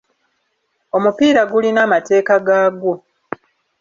[0.97, 2.93] Omupira gulina amateeka gaagwo.